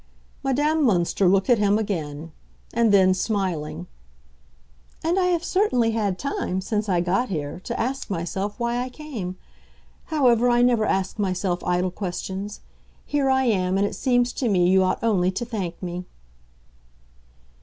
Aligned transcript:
Madame 0.41 0.83
Münster 0.83 1.31
looked 1.31 1.47
at 1.47 1.59
him 1.59 1.77
again; 1.77 2.31
and 2.73 2.91
then, 2.91 3.13
smiling: 3.13 3.85
"And 5.03 5.19
I 5.19 5.25
have 5.25 5.43
certainly 5.43 5.91
had 5.91 6.17
time, 6.17 6.59
since 6.59 6.89
I 6.89 7.01
got 7.01 7.29
here, 7.29 7.59
to 7.65 7.79
ask 7.79 8.09
myself 8.09 8.59
why 8.59 8.77
I 8.81 8.89
came. 8.89 9.37
However, 10.05 10.49
I 10.49 10.63
never 10.63 10.87
ask 10.87 11.19
myself 11.19 11.63
idle 11.63 11.91
questions. 11.91 12.61
Here 13.05 13.29
I 13.29 13.43
am, 13.43 13.77
and 13.77 13.85
it 13.85 13.93
seems 13.93 14.33
to 14.33 14.49
me 14.49 14.67
you 14.67 14.81
ought 14.81 15.03
only 15.03 15.29
to 15.29 15.45
thank 15.45 15.83
me." 15.83 16.05